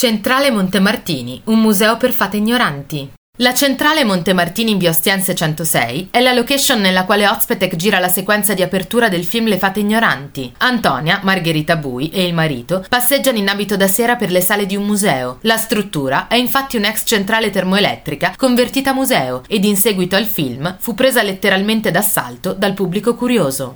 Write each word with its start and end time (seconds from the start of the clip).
Centrale 0.00 0.50
Montemartini, 0.50 1.42
un 1.44 1.60
museo 1.60 1.98
per 1.98 2.12
fate 2.12 2.38
ignoranti. 2.38 3.10
La 3.40 3.54
centrale 3.54 4.04
Montemartini 4.04 4.72
in 4.72 4.78
via 4.78 4.90
Ostiense 4.90 5.34
106 5.34 6.08
è 6.10 6.20
la 6.20 6.32
location 6.34 6.78
nella 6.80 7.04
quale 7.04 7.26
Ozpetek 7.26 7.74
gira 7.76 7.98
la 7.98 8.08
sequenza 8.08 8.52
di 8.54 8.62
apertura 8.62 9.08
del 9.08 9.24
film 9.24 9.46
Le 9.46 9.56
fate 9.56 9.80
ignoranti. 9.80 10.52
Antonia, 10.58 11.20
Margherita 11.22 11.76
Bui 11.76 12.10
e 12.10 12.24
il 12.24 12.34
marito 12.34 12.84
passeggiano 12.88 13.38
in 13.38 13.48
abito 13.48 13.76
da 13.76 13.88
sera 13.88 14.16
per 14.16 14.30
le 14.30 14.40
sale 14.40 14.66
di 14.66 14.76
un 14.76 14.84
museo. 14.84 15.38
La 15.42 15.56
struttura 15.56 16.28
è 16.28 16.34
infatti 16.34 16.76
un'ex 16.76 17.02
centrale 17.06 17.50
termoelettrica 17.50 18.34
convertita 18.36 18.90
a 18.90 18.94
museo 18.94 19.42
ed 19.48 19.64
in 19.64 19.76
seguito 19.76 20.16
al 20.16 20.26
film 20.26 20.76
fu 20.78 20.94
presa 20.94 21.22
letteralmente 21.22 21.90
d'assalto 21.90 22.52
dal 22.52 22.74
pubblico 22.74 23.14
curioso. 23.14 23.68